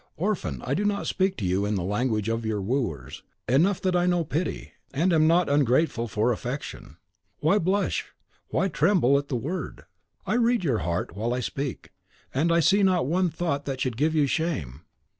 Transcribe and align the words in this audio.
Orphan, 0.17 0.63
I 0.65 0.73
do 0.73 0.83
not 0.83 1.05
speak 1.05 1.37
to 1.37 1.45
you 1.45 1.63
in 1.63 1.75
the 1.75 1.83
language 1.83 2.27
of 2.27 2.43
your 2.43 2.59
wooers; 2.59 3.21
enough 3.47 3.79
that 3.81 3.95
I 3.95 4.07
know 4.07 4.23
pity, 4.23 4.71
and 4.91 5.13
am 5.13 5.27
not 5.27 5.47
ungrateful 5.47 6.07
for 6.07 6.31
affection. 6.31 6.97
Why 7.39 7.59
blush, 7.59 8.11
why 8.47 8.67
tremble 8.67 9.19
at 9.19 9.27
the 9.27 9.35
word? 9.35 9.85
I 10.25 10.37
read 10.37 10.63
your 10.63 10.79
heart 10.79 11.15
while 11.15 11.35
I 11.35 11.39
speak, 11.39 11.91
and 12.33 12.51
I 12.51 12.61
see 12.61 12.81
not 12.81 13.05
one 13.05 13.29
thought 13.29 13.65
that 13.65 13.79
should 13.81 13.95
give 13.95 14.15
you 14.15 14.25
shame. 14.25 14.81